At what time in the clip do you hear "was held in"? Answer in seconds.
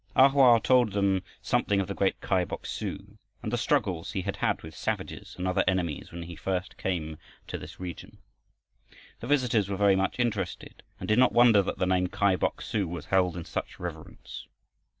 12.87-13.45